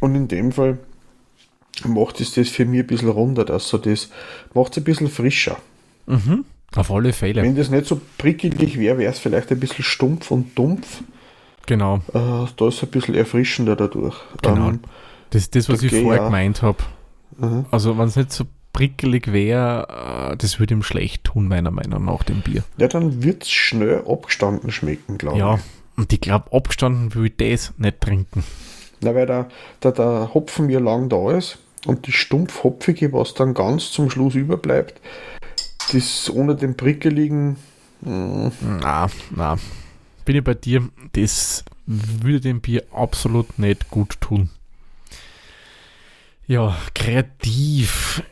[0.00, 0.78] und in dem Fall
[1.84, 4.10] macht es das für mich ein bisschen runder, dass so das
[4.54, 5.56] macht es ein bisschen frischer.
[6.06, 6.44] Mhm.
[6.76, 7.42] Auf alle Fälle.
[7.42, 11.02] Wenn das nicht so prickelig wäre, wäre es vielleicht ein bisschen stumpf und dumpf.
[11.66, 11.96] Genau.
[12.12, 14.16] Äh, da ist ein bisschen erfrischender dadurch.
[14.42, 14.68] Genau.
[14.68, 14.80] Ähm,
[15.30, 16.24] das ist das, was ich vorher ja.
[16.26, 16.78] gemeint habe.
[17.38, 17.66] Mhm.
[17.70, 22.04] Also, wenn es nicht so prickelig wäre, äh, das würde ihm schlecht tun, meiner Meinung
[22.04, 22.62] nach, dem Bier.
[22.76, 25.60] Ja, dann wird es schnell abgestanden schmecken, glaube ja, ich.
[25.60, 28.44] Ja, und ich glaube, abgestanden will ich das nicht trinken.
[29.00, 29.48] Na, weil der,
[29.82, 34.34] der, der Hopfen ja lang da ist und die stumpf-hopfige, was dann ganz zum Schluss
[34.34, 35.00] überbleibt,
[35.92, 37.56] das ohne den prickeligen.
[38.02, 38.52] Mh.
[38.60, 39.56] Na, na.
[40.24, 44.50] Bin ich bei dir, das würde dem Bier absolut nicht gut tun.
[46.46, 48.22] Ja, kreativ.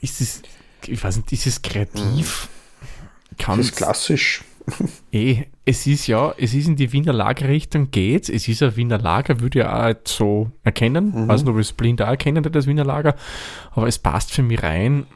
[0.00, 0.42] Ist es,
[0.86, 2.48] ich weiß nicht, ist es kreativ?
[3.38, 4.44] Kann es ist klassisch.
[5.12, 8.28] Eh, es ist ja, es ist in die Wiener Lagerrichtung geht.
[8.28, 11.12] Es ist ein Wiener Lager, würde ich auch so erkennen.
[11.14, 11.28] Mhm.
[11.28, 13.14] Weiß nicht, ob ich es blind auch erkennen, das Wiener Lager.
[13.72, 15.06] Aber es passt für mich rein.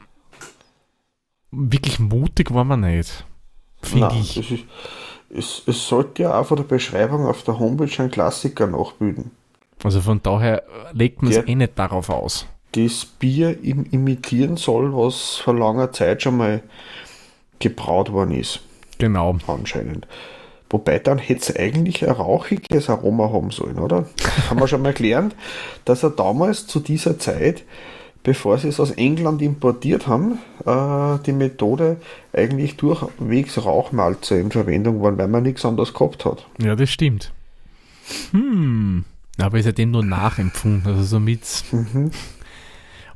[1.50, 3.24] Wirklich mutig war man nicht.
[3.82, 4.50] Finde ich.
[4.50, 4.64] Ist,
[5.30, 9.30] es, es sollte ja auch von der Beschreibung auf der Homepage ein Klassiker nachbilden.
[9.82, 12.46] Also von daher legt man es eh nicht darauf aus.
[12.72, 16.62] Das Bier im, imitieren soll, was vor langer Zeit schon mal
[17.58, 18.60] gebraut worden ist.
[18.98, 19.36] Genau.
[19.46, 20.06] Anscheinend.
[20.70, 24.06] Wobei dann hätte es eigentlich ein rauchiges Aroma haben sollen, oder?
[24.50, 25.34] Haben wir schon mal gelernt,
[25.86, 27.64] dass er damals zu dieser Zeit,
[28.22, 31.96] bevor sie es aus England importiert haben, äh, die Methode
[32.34, 36.46] eigentlich durchwegs Rauchmalze in Verwendung waren, weil man nichts anderes gehabt hat.
[36.58, 37.32] Ja, das stimmt.
[38.32, 39.04] Hm.
[39.40, 41.40] Aber ist ja dem nur nachempfunden, also somit.
[41.70, 42.10] Mhm.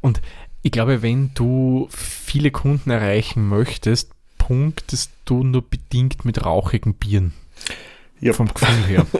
[0.03, 0.21] Und
[0.61, 7.33] ich glaube, wenn du viele Kunden erreichen möchtest, punktest du nur bedingt mit rauchigen Bieren.
[8.21, 8.35] Yep.
[8.35, 9.07] Vom Gefühl her.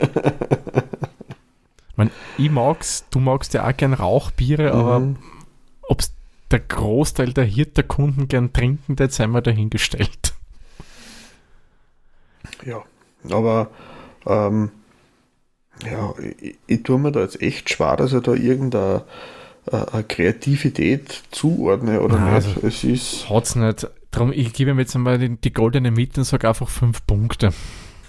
[1.89, 4.79] ich, mein, ich mag's, du magst ja auch gern Rauchbiere, mhm.
[4.79, 5.15] aber
[5.83, 6.13] ob es
[6.51, 10.35] der Großteil der Hirter-Kunden gern trinken, das sei mal dahingestellt.
[12.65, 12.83] Ja,
[13.31, 13.71] aber
[14.27, 14.71] ähm,
[15.85, 19.05] ja, ich, ich tue mir da jetzt echt schwer, dass ich da irgendeine
[19.67, 22.47] äh, Kreativität zuordne oder Nein, nicht.
[22.49, 23.31] Also es ist.
[23.31, 23.87] Hat's nicht.
[24.11, 27.53] Darum, ich gebe mir jetzt einmal die, die goldene Mitte und sage einfach fünf Punkte.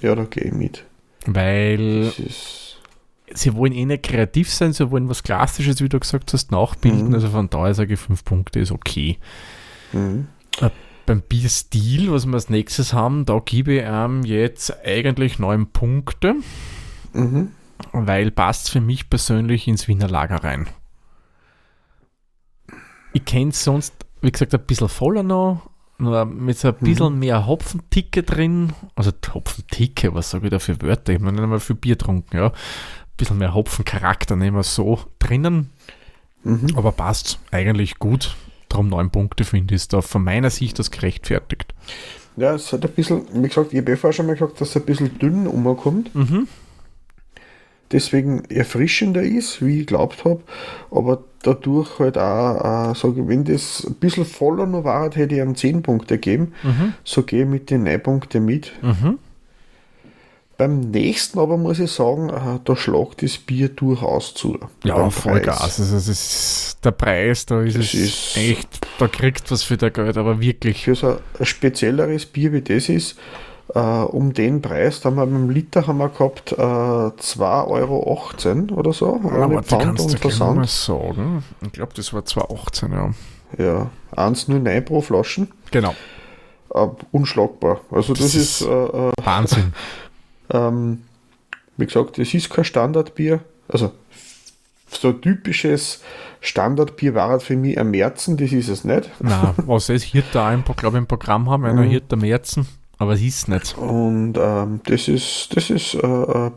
[0.01, 0.83] Ja, da gehe ich mit.
[1.25, 2.11] Weil
[3.33, 7.09] sie wollen eh nicht kreativ sein, sie wollen was Klassisches, wie du gesagt hast, nachbilden.
[7.09, 7.13] Mhm.
[7.13, 9.17] Also von daher sage ich fünf Punkte ist okay.
[9.93, 10.27] Mhm.
[10.59, 10.69] Äh,
[11.05, 16.35] beim Bierstil, was wir als nächstes haben, da gebe ich ihm jetzt eigentlich neun Punkte.
[17.13, 17.51] Mhm.
[17.91, 20.67] Weil passt für mich persönlich ins Wiener Lager rein.
[23.13, 27.13] Ich kenne es sonst, wie gesagt, ein bisschen voller noch, nur mit so ein bisschen
[27.13, 27.19] mhm.
[27.19, 28.73] mehr Hopfenticke drin.
[28.95, 31.13] Also Hopfenticke, was sage ich da für Wörter?
[31.13, 32.47] Ich meine, nicht einmal für Bier trunken, ja.
[32.47, 32.53] Ein
[33.17, 35.69] bisschen mehr Hopfencharakter nehmen wir so drinnen.
[36.43, 36.67] Mhm.
[36.75, 38.35] Aber passt eigentlich gut.
[38.69, 41.75] Darum neun Punkte finde ich, ist da von meiner Sicht das gerechtfertigt.
[42.35, 44.69] Ja, es hat ein bisschen, wie gesagt, ich habe ja vorher schon mal gesagt, dass
[44.69, 46.13] es ein bisschen dünn umkommt.
[46.15, 46.47] Mhm
[47.93, 50.41] deswegen erfrischender ist, wie ich glaubt habe,
[50.91, 55.41] aber dadurch halt auch, äh, sage wenn das ein bisschen voller noch war, hätte ich
[55.41, 56.53] ihm 10 Punkte gegeben.
[56.63, 56.93] Mhm.
[57.03, 58.71] So gehe ich mit den 9 Punkten mit.
[58.81, 59.19] Mhm.
[60.55, 64.57] Beim nächsten aber muss ich sagen, äh, da schlagt das Bier durchaus zu.
[64.83, 65.61] Ja, Vollgas.
[65.61, 69.77] Also das ist der Preis, da ist das es ist echt, da kriegt was für
[69.77, 70.83] der Geld, aber wirklich.
[70.83, 73.17] Für so ein spezielleres Bier wie das ist,
[73.73, 78.79] äh, um den Preis, da haben wir beim Liter haben wir gehabt äh, 2,18 Euro
[78.79, 79.19] oder so.
[79.23, 80.57] Ja, aber Pfand und Versand.
[80.57, 81.43] Mal sagen.
[81.61, 83.11] Ich glaube, das war 2,18, ja.
[83.57, 85.51] Ja, 1,09 pro Flaschen.
[85.71, 85.95] Genau.
[86.73, 87.81] Äh, unschlagbar.
[87.91, 89.73] Also das, das ist, ist äh, äh Wahnsinn.
[90.51, 91.03] ähm,
[91.77, 93.39] wie gesagt, es ist kein Standardbier.
[93.67, 93.91] Also
[94.89, 96.01] so ein typisches
[96.41, 99.09] Standardbier war halt für mich ein Märzen, das ist es nicht.
[99.19, 101.89] Nein, was es hier da glaube ich, im Programm haben, einer mhm.
[101.89, 102.67] hier der Märzen.
[103.03, 103.77] Aber es ist nicht.
[103.77, 106.51] Und ähm, das ist, das ist äh,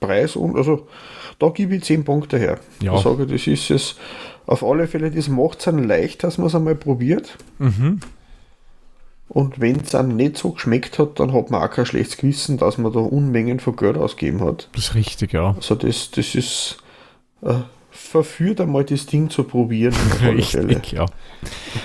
[0.00, 0.88] Preis und also
[1.38, 2.58] da gebe ich 10 Punkte her.
[2.82, 2.96] Ja.
[2.96, 3.94] Ich sage, das ist es
[4.46, 7.38] auf alle Fälle, das macht es dann leicht, dass man es einmal probiert.
[7.60, 8.00] Mhm.
[9.28, 12.58] Und wenn es einem nicht so geschmeckt hat, dann hat man auch kein schlechtes Gewissen,
[12.58, 14.68] dass man da Unmengen von Geld ausgegeben hat.
[14.72, 15.54] Das ist richtig, ja.
[15.54, 16.78] Also das, das ist
[17.42, 17.60] äh,
[17.92, 19.94] verführt einmal das Ding zu probieren.
[20.20, 21.06] Richtig, ja.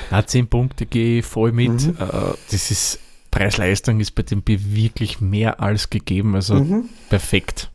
[0.10, 1.70] Na, 10 Punkte gehe ich voll mit.
[1.70, 1.98] Mhm.
[2.00, 3.00] Äh, das ist
[3.40, 6.90] Preis-Leistung ist bei dem Bier wirklich mehr als gegeben, also mhm.
[7.08, 7.72] perfekt.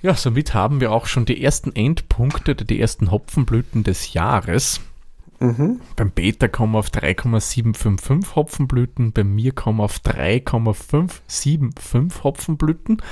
[0.00, 4.80] Ja, somit haben wir auch schon die ersten Endpunkte oder die ersten Hopfenblüten des Jahres.
[5.38, 5.82] Mhm.
[5.96, 13.02] Beim Beta kommen wir auf 3,755 Hopfenblüten, bei mir kommen wir auf 3,575 Hopfenblüten.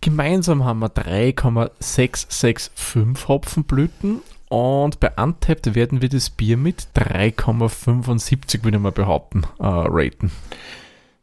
[0.00, 8.76] Gemeinsam haben wir 3,665 Hopfenblüten und bei Untapped werden wir das Bier mit 3,75, würde
[8.76, 10.30] ich mal behaupten, äh, raten.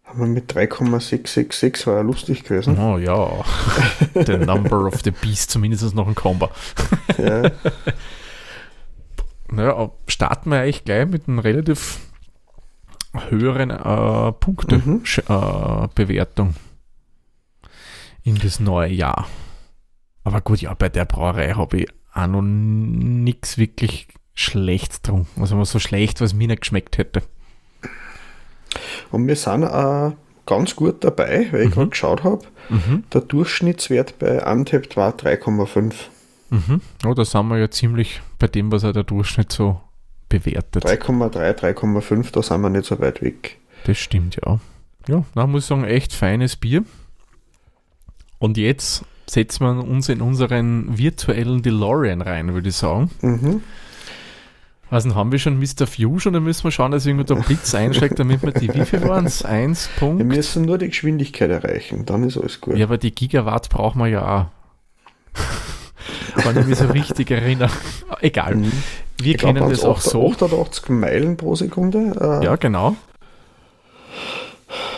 [0.03, 2.77] Haben wir mit 3,666 war ja lustig gewesen.
[2.77, 3.43] Oh ja.
[4.25, 6.49] The Number of the Beast, zumindest noch ein Combo.
[7.17, 7.51] ja.
[9.53, 11.99] Naja, starten wir eigentlich gleich mit einem relativ
[13.29, 16.55] höheren äh, Punktebewertung mhm.
[16.55, 19.27] äh, in das neue Jahr.
[20.23, 25.41] Aber gut, ja, bei der Brauerei habe ich auch noch nichts wirklich schlecht getrunken.
[25.41, 27.21] Also so schlecht, was mir nicht geschmeckt hätte.
[29.11, 30.13] Und wir sind auch
[30.45, 31.73] ganz gut dabei, weil ich mhm.
[31.73, 32.45] gerade geschaut habe.
[32.69, 33.03] Mhm.
[33.13, 35.93] Der Durchschnittswert bei Untapped war 3,5.
[36.49, 36.81] Mhm.
[37.05, 39.79] Oh, da sind wir ja ziemlich bei dem, was er der Durchschnitt so
[40.29, 40.85] bewertet.
[40.85, 43.59] 3,3, 3,5, da sind wir nicht so weit weg.
[43.85, 44.59] Das stimmt, ja.
[45.07, 46.83] Ja, da muss ich sagen, echt feines Bier.
[48.39, 53.09] Und jetzt setzen wir uns in unseren virtuellen DeLorean rein, würde ich sagen.
[53.21, 53.61] Mhm.
[54.89, 55.87] Also haben wir schon Mr.
[55.87, 59.07] Fusion, dann müssen wir schauen, dass irgendwo der Blitz einschlägt, damit wir die, wie viel
[59.07, 59.45] waren es?
[59.45, 60.17] Eins Punkt.
[60.17, 62.75] Wir müssen nur die Geschwindigkeit erreichen, dann ist alles gut.
[62.75, 64.45] Ja, aber die Gigawatt brauchen wir ja auch.
[66.43, 67.71] Wenn ich mich so richtig erinnere.
[68.19, 68.55] Egal.
[68.55, 68.71] Mhm.
[69.17, 70.31] Wir ich kennen glaub, das auch 8, so.
[70.31, 72.39] 88 Meilen pro Sekunde.
[72.41, 72.97] Äh, ja, genau.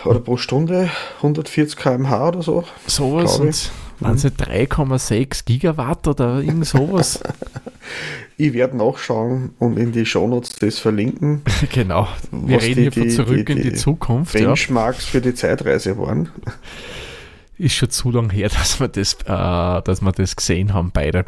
[0.04, 2.64] Oder pro Stunde 140 km/h oder so.
[2.86, 3.38] Sowas.
[3.38, 7.20] Und waren sie 3,6 Gigawatt oder irgend sowas?
[8.36, 11.42] ich werde nachschauen und in die Shownotes das verlinken.
[11.72, 12.08] genau.
[12.30, 14.32] Wir reden hier von zurück die, in die Zukunft.
[14.32, 15.10] Benchmarks ja.
[15.10, 16.28] für die Zeitreise waren.
[17.58, 21.24] Ist schon zu lang her, dass wir das, äh, dass wir das gesehen haben, beide.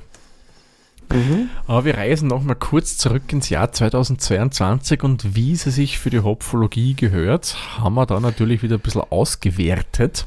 [1.12, 1.50] Mhm.
[1.68, 6.20] Aber wir reisen nochmal kurz zurück ins Jahr 2022 und wie sie sich für die
[6.20, 10.26] Hopfologie gehört, haben wir da natürlich wieder ein bisschen ausgewertet.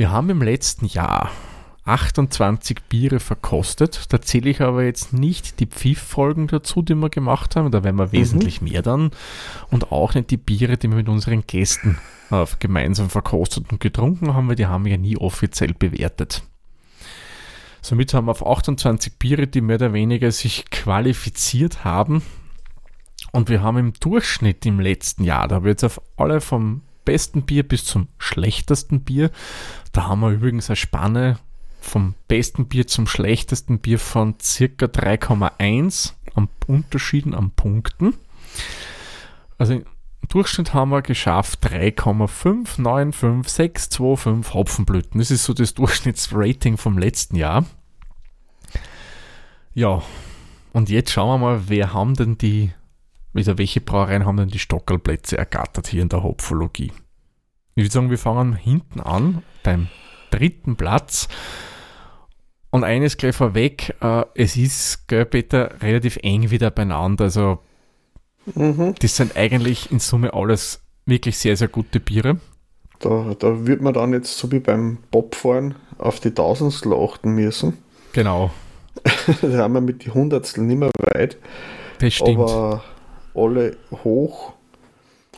[0.00, 1.30] Wir haben im letzten Jahr
[1.84, 4.06] 28 Biere verkostet.
[4.08, 7.70] Da zähle ich aber jetzt nicht die Pfiff-Folgen dazu, die wir gemacht haben.
[7.70, 8.12] Da werden wir mhm.
[8.12, 9.10] wesentlich mehr dann.
[9.70, 11.98] Und auch nicht die Biere, die wir mit unseren Gästen
[12.30, 16.44] äh, gemeinsam verkostet und getrunken haben, weil die haben wir ja nie offiziell bewertet.
[17.82, 22.22] Somit haben wir auf 28 Biere, die mehr oder weniger sich qualifiziert haben.
[23.32, 26.80] Und wir haben im Durchschnitt im letzten Jahr, da habe ich jetzt auf alle vom
[27.04, 29.30] besten Bier bis zum schlechtesten Bier.
[29.92, 31.38] Da haben wir übrigens eine Spanne
[31.80, 38.14] vom besten Bier zum schlechtesten Bier von circa 3,1 am Unterschieden an Punkten.
[39.58, 39.84] Also im
[40.28, 45.18] Durchschnitt haben wir geschafft 3,595625 Hopfenblüten.
[45.18, 47.64] Das ist so das Durchschnittsrating vom letzten Jahr.
[49.74, 50.02] Ja,
[50.72, 52.72] und jetzt schauen wir mal, wer haben denn die
[53.34, 56.92] also welche Brauereien haben denn die Stockerlplätze ergattert hier in der Hopfologie?
[57.74, 59.88] Ich würde sagen, wir fangen hinten an, beim
[60.30, 61.28] dritten Platz.
[62.70, 67.24] Und eines gleich vorweg, äh, es ist, gell, Peter, relativ eng wieder beieinander.
[67.24, 67.58] Also,
[68.54, 68.94] mhm.
[69.00, 72.38] das sind eigentlich in Summe alles wirklich sehr, sehr gute Biere.
[73.00, 77.78] Da, da wird man dann jetzt so wie beim Bobfahren auf die Tausendstel achten müssen.
[78.12, 78.50] Genau.
[79.42, 81.38] da haben wir mit den Hundertstel nicht mehr weit.
[81.98, 82.38] Das stimmt.
[82.38, 82.84] Aber
[83.34, 84.52] alle hoch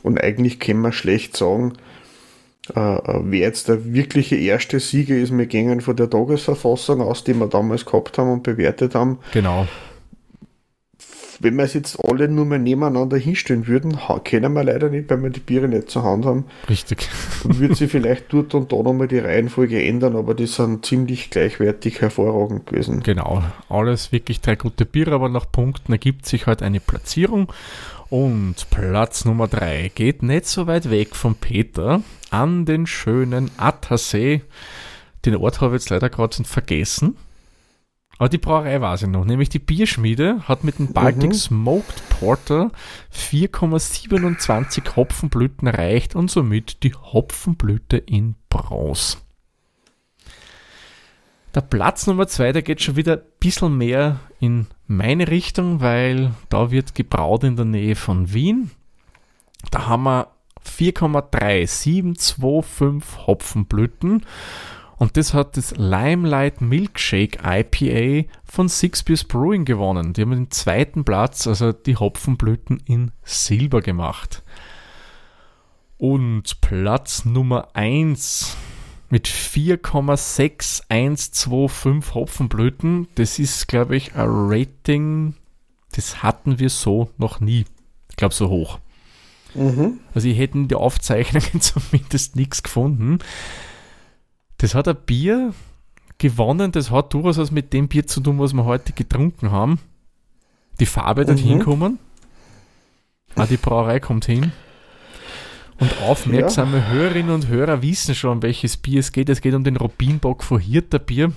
[0.03, 1.75] und eigentlich können wir schlecht sagen,
[2.75, 7.25] äh, äh, wer jetzt der wirkliche erste Sieger ist, wir gehen von der Tagesverfassung aus,
[7.25, 9.19] die wir damals gehabt haben und bewertet haben.
[9.33, 9.67] Genau.
[11.43, 15.23] Wenn wir es jetzt alle nur mal nebeneinander hinstellen würden, kennen wir leider nicht, weil
[15.25, 16.45] wir die Biere nicht zur Hand haben.
[16.69, 17.09] Richtig.
[17.43, 21.31] Dann würde sich vielleicht dort und da nochmal die Reihenfolge ändern, aber die sind ziemlich
[21.31, 23.03] gleichwertig hervorragend gewesen.
[23.03, 23.43] Genau.
[23.69, 27.53] Alles wirklich drei gute Biere, aber nach Punkten ergibt sich halt eine Platzierung.
[28.09, 34.43] Und Platz Nummer 3 geht nicht so weit weg von Peter an den schönen Attersee.
[35.25, 37.17] Den Ort habe ich jetzt leider gerade vergessen.
[38.23, 41.35] Aber die Brauerei war sie noch, nämlich die Bierschmiede hat mit dem Baltic mhm.
[41.35, 42.71] Smoked Porter
[43.13, 49.17] 4,27 Hopfenblüten erreicht und somit die Hopfenblüte in Bronze.
[51.53, 56.31] Der Platz Nummer 2, der geht schon wieder ein bisschen mehr in meine Richtung, weil
[56.49, 58.71] da wird gebraut in der Nähe von Wien.
[59.73, 60.29] Da haben wir
[60.65, 64.25] 4,3725 Hopfenblüten
[65.03, 70.13] und das hat das Limelight Milkshake IPA von Six Beers Brewing gewonnen.
[70.13, 74.45] Die haben den zweiten Platz, also die Hopfenblüten in Silber gemacht.
[75.99, 78.57] Und Platz Nummer 1
[79.11, 83.09] mit 4,6125 Hopfenblüten.
[83.17, 85.35] Das ist, glaube ich, ein Rating,
[85.97, 87.65] das hatten wir so noch nie.
[88.09, 88.79] Ich glaube, so hoch.
[89.55, 89.99] Mhm.
[90.15, 93.19] Also, ich hätte in den Aufzeichnungen zumindest nichts gefunden.
[94.63, 95.53] Das hat ein Bier
[96.19, 99.81] gewonnen, das hat durchaus was mit dem Bier zu tun, was wir heute getrunken haben.
[100.79, 101.63] Die Farbe dorthin mhm.
[101.63, 101.99] kommen.
[103.35, 104.53] Ah, die Brauerei kommt hin.
[105.81, 106.87] Und aufmerksame ja.
[106.91, 109.29] Hörerinnen und Hörer wissen schon, um welches Bier es geht.
[109.31, 111.33] Es geht um den Robinbock von Hirter Bier.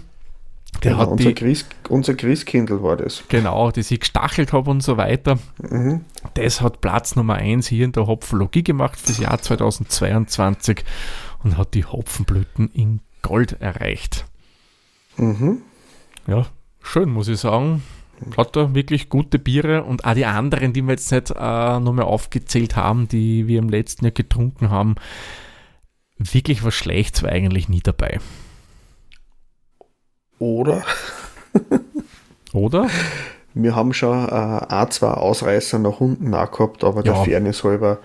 [0.84, 3.24] Der genau, hat unser, die, Chris, unser Christkindl war das.
[3.28, 5.40] Genau, die ich gestachelt habe und so weiter.
[5.64, 6.02] Mhm.
[6.36, 10.86] Das hat Platz Nummer 1 hier in der Hopfologie gemacht fürs Jahr 2022
[11.44, 14.26] und hat die Hopfenblüten in Gold erreicht.
[15.18, 15.62] Mhm.
[16.28, 16.46] Ja,
[16.82, 17.82] schön, muss ich sagen
[18.38, 22.06] hat da wirklich gute Biere und auch die anderen, die wir jetzt nicht äh, nochmal
[22.06, 24.96] aufgezählt haben, die wir im letzten Jahr getrunken haben,
[26.18, 28.20] wirklich was Schlechtes war eigentlich nie dabei.
[30.40, 30.84] Oder?
[32.54, 32.90] Oder?
[33.54, 37.14] Wir haben schon äh, ein, zwei Ausreißer nach unten auch gehabt, aber ja.
[37.14, 38.00] der Fairness halber.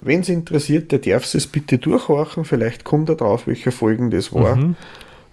[0.00, 2.44] Wenn es interessiert, der darf es bitte durchhorchen.
[2.44, 4.56] Vielleicht kommt er drauf, welche Folgen das war.
[4.56, 4.76] Mhm.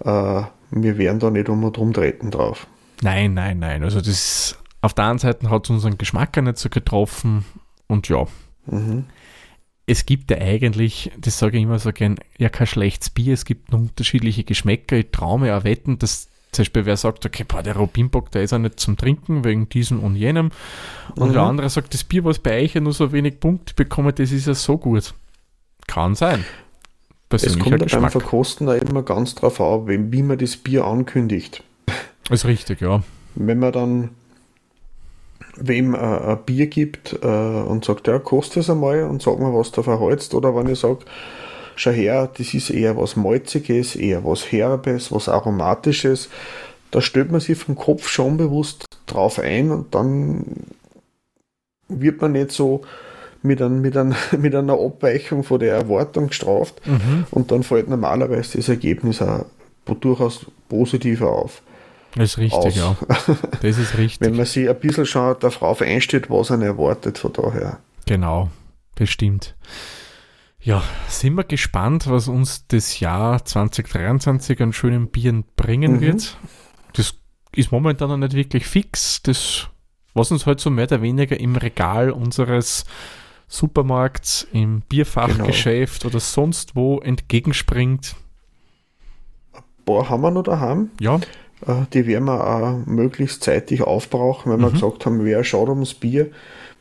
[0.03, 2.67] Äh, wir werden da nicht um und drum treten drauf.
[3.01, 3.83] Nein, nein, nein.
[3.83, 7.45] Also das auf der einen Seite hat es unseren Geschmack nicht so getroffen
[7.87, 8.27] und ja.
[8.65, 9.05] Mhm.
[9.87, 13.45] Es gibt ja eigentlich, das sage ich immer so gern, ja kein schlechtes Bier, es
[13.45, 14.97] gibt unterschiedliche Geschmäcker.
[14.97, 18.43] Ich traue mir auch wetten, dass zum Beispiel wer sagt, okay, boah, der Robinbock, der
[18.43, 20.51] ist ja nicht zum Trinken wegen diesem und jenem.
[21.15, 21.33] Und mhm.
[21.33, 24.31] der andere sagt, das Bier, was bei euch ja nur so wenig Punkte bekommt, das
[24.31, 25.13] ist ja so gut.
[25.87, 26.43] Kann sein.
[27.29, 28.01] Es kommt Geschmack.
[28.01, 31.63] beim Verkosten da immer ganz drauf an, wie man das Bier ankündigt.
[32.29, 33.03] Ist richtig, ja.
[33.35, 34.09] Wenn man dann
[35.57, 39.53] wem äh, ein Bier gibt äh, und sagt, ja, kostet es einmal und sag mal,
[39.53, 40.99] was da verholzt, oder wenn ich sage,
[41.75, 46.29] schau her, das ist eher was Malziges, eher was Herbes, was Aromatisches,
[46.91, 50.45] da stellt man sich vom Kopf schon bewusst drauf ein und dann
[51.87, 52.83] wird man nicht so
[53.41, 57.25] mit, ein, mit, ein, mit einer Abweichung von der Erwartung gestraft mhm.
[57.31, 59.45] und dann fällt normalerweise das Ergebnis auch
[59.99, 61.61] durchaus positiver auf.
[62.15, 62.75] Das ist richtig, aus.
[62.75, 62.95] ja.
[63.61, 64.21] Das ist richtig.
[64.21, 67.79] Wenn man sich ein bisschen schon darauf einstellt, was einen erwartet, von daher.
[68.05, 68.49] Genau,
[68.95, 69.53] bestimmt.
[70.65, 76.01] Ja, sind wir gespannt, was uns das Jahr 2023 an schönen Bieren bringen mhm.
[76.01, 76.37] wird.
[76.93, 77.13] Das
[77.51, 79.21] ist momentan noch nicht wirklich fix.
[79.21, 79.67] Das,
[80.15, 82.85] was uns halt so mehr oder weniger im Regal unseres
[83.47, 86.13] Supermarkts, im Bierfachgeschäft genau.
[86.13, 88.15] oder sonst wo entgegenspringt.
[89.53, 90.89] Ein paar haben wir noch daheim.
[90.99, 91.19] Ja.
[91.65, 94.63] Äh, die werden wir auch möglichst zeitig aufbrauchen, wenn mhm.
[94.63, 96.31] wir gesagt haben, wer schaut ums Bier.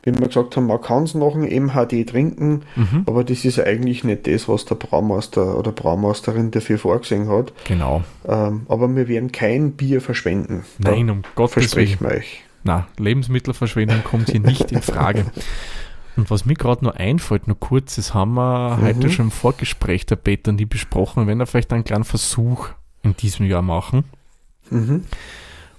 [0.03, 3.03] Wenn wir gesagt haben, man kann es noch ein MHD trinken, mhm.
[3.07, 7.53] aber das ist eigentlich nicht das, was der Braumeister oder Braumeisterin dafür vorgesehen hat.
[7.63, 8.03] Genau.
[8.27, 10.63] Ähm, aber wir werden kein Bier verschwenden.
[10.77, 12.43] Nein, um Gottes Versprechen wir euch.
[12.63, 15.25] Na, Lebensmittelverschwendung kommt hier nicht in Frage.
[16.17, 18.85] Und was mir gerade noch einfällt, nur kurz, das haben wir mhm.
[18.85, 22.69] heute schon im Vorgespräch der Peter und die besprochen, wenn wir vielleicht einen kleinen Versuch
[23.03, 24.03] in diesem Jahr machen.
[24.69, 25.05] Mhm.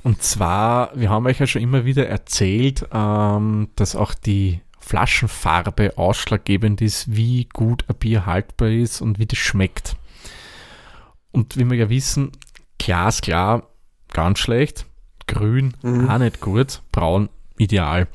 [0.02, 5.98] Und zwar, wir haben euch ja schon immer wieder erzählt, ähm, dass auch die Flaschenfarbe
[5.98, 9.96] ausschlaggebend ist, wie gut ein Bier haltbar ist und wie das schmeckt.
[11.32, 12.30] Und wie wir ja wissen,
[12.78, 13.64] glasklar,
[14.12, 14.86] ganz schlecht,
[15.26, 16.08] grün, mhm.
[16.08, 17.28] auch nicht gut, braun,
[17.58, 18.06] ideal.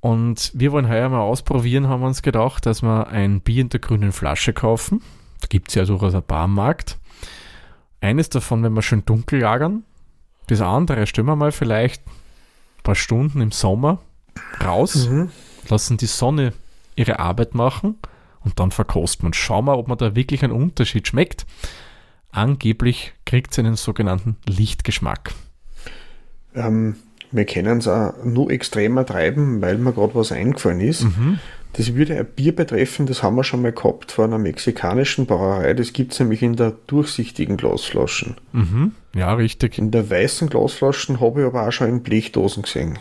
[0.00, 3.68] Und wir wollen heuer mal ausprobieren, haben wir uns gedacht, dass wir ein Bier in
[3.68, 5.00] der grünen Flasche kaufen.
[5.48, 6.98] gibt es ja durchaus ein paar am Markt.
[8.00, 9.84] Eines davon, wenn wir schön dunkel lagern.
[10.46, 13.98] Das andere stellen wir mal vielleicht ein paar Stunden im Sommer
[14.64, 15.30] raus, mhm.
[15.68, 16.52] lassen die Sonne
[16.96, 17.96] ihre Arbeit machen
[18.44, 19.34] und dann verkosten man.
[19.34, 21.46] Schauen wir, ob man da wirklich einen Unterschied schmeckt.
[22.30, 25.32] Angeblich kriegt es einen sogenannten Lichtgeschmack.
[26.54, 26.96] Ähm,
[27.30, 31.02] wir können es auch nur extremer treiben, weil mir gerade was eingefallen ist.
[31.02, 31.38] Mhm.
[31.74, 35.74] Das würde ein Bier betreffen, das haben wir schon mal gehabt von einer mexikanischen Brauerei.
[35.74, 38.36] Das gibt es nämlich in der durchsichtigen Glasflaschen.
[38.52, 38.92] Mhm.
[39.14, 39.78] Ja, richtig.
[39.78, 42.98] In der weißen Glasflaschen habe ich aber auch schon in Blechdosen gesehen.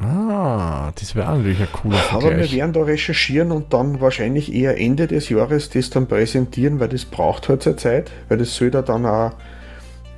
[0.00, 2.32] Ah, das wäre natürlich ein cooler Vergleich.
[2.32, 6.78] Aber wir werden da recherchieren und dann wahrscheinlich eher Ende des Jahres das dann präsentieren,
[6.78, 9.32] weil das braucht halt seine Zeit, weil das soll da dann auch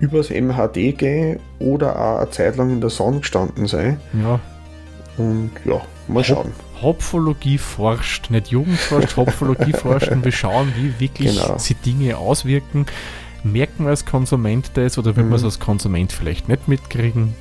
[0.00, 3.98] übers MHD gehen oder auch eine Zeit lang in der Sonne gestanden sein.
[4.12, 4.38] Ja.
[5.16, 6.52] Und ja, mal schauen.
[6.82, 11.58] Hopfologie forscht, nicht Jugend forscht, Hopfologie forscht und wir schauen, wie wirklich genau.
[11.58, 12.86] sie Dinge auswirken.
[13.42, 15.30] Merken wir als Konsument das oder will mhm.
[15.30, 17.34] wir es als Konsument vielleicht nicht mitkriegen?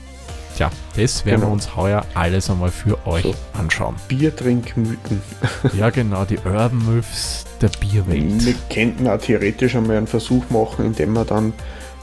[0.55, 1.51] Tja, das werden genau.
[1.51, 3.33] wir uns heuer alles einmal für euch so.
[3.53, 3.95] anschauen.
[4.07, 5.21] Biertrinkmythen.
[5.77, 8.45] ja, genau, die Urban Myths der Bierwelt.
[8.45, 11.53] Wir könnten auch theoretisch einmal einen Versuch machen, indem wir dann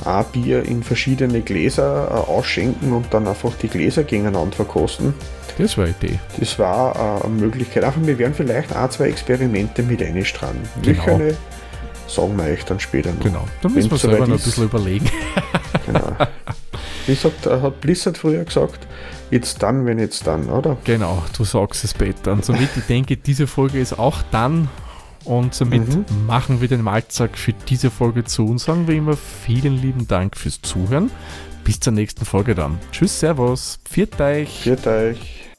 [0.05, 5.15] ein Bier in verschiedene Gläser äh, ausschenken und dann einfach die Gläser gegeneinander verkosten.
[5.59, 6.19] Das war eine Idee.
[6.39, 7.85] Das war äh, eine Möglichkeit.
[7.85, 10.61] Einfach, wir werden vielleicht ein, zwei Experimente mit einstrahlen.
[10.83, 11.21] Genau.
[12.09, 13.21] Sagen wir euch dann später noch.
[13.21, 15.11] Genau, da müssen wir selber noch ein bisschen überlegen.
[15.87, 16.13] genau.
[17.07, 18.87] Wie sagt, hat Blizzard früher gesagt,
[19.31, 20.77] jetzt dann, wenn jetzt dann, oder?
[20.85, 22.33] Genau, du sagst es, Peter.
[22.33, 24.69] Und somit, ich denke, diese Folge ist auch dann.
[25.27, 26.05] Und somit mhm.
[26.27, 30.37] machen wir den Malzack für diese Folge zu und sagen wir immer vielen lieben Dank
[30.37, 31.11] fürs Zuhören.
[31.65, 32.79] Bis zur nächsten Folge dann.
[32.93, 34.61] Tschüss, Servus, viert euch.
[34.61, 35.51] Viert euch.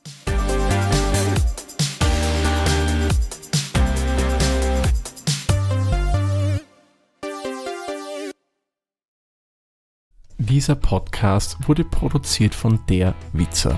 [10.38, 13.78] Dieser Podcast wurde produziert von Der Witzer.